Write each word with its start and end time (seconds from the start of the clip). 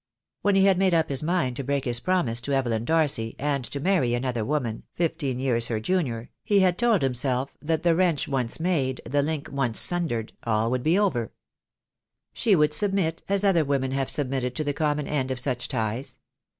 When 0.41 0.55
he 0.55 0.65
had 0.65 0.79
made 0.79 0.95
up 0.95 1.09
his 1.09 1.21
mind 1.21 1.55
to 1.57 1.63
break 1.63 1.85
his 1.85 1.99
promise 1.99 2.39
THE 2.39 2.47
DAY 2.47 2.51
WILL 2.53 2.63
COME. 2.63 2.85
213 2.85 2.85
to 2.89 2.95
Evelyn 2.95 3.01
Darcy, 3.45 3.55
and 3.55 3.65
to 3.65 3.79
marry 3.79 4.13
another 4.15 4.43
woman, 4.43 4.81
fifteen 4.95 5.37
years 5.37 5.67
her 5.67 5.79
junior, 5.79 6.31
he 6.43 6.61
had 6.61 6.79
told 6.79 7.03
himself 7.03 7.55
that 7.61 7.83
the 7.83 7.93
wrench 7.93 8.27
once 8.27 8.59
made, 8.59 9.01
the 9.05 9.21
link 9.21 9.47
once 9.51 9.77
sundered, 9.79 10.33
all 10.41 10.71
would 10.71 10.81
be 10.81 10.97
over. 10.97 11.33
She 12.33 12.55
would 12.55 12.73
submit 12.73 13.21
as 13.29 13.43
other 13.43 13.63
women 13.63 13.91
have 13.91 14.09
submitted 14.09 14.55
to 14.55 14.63
the 14.63 14.73
com 14.73 14.97
mon 14.97 15.05
end 15.05 15.29
of 15.29 15.39
such 15.39 15.67
ties. 15.67 16.17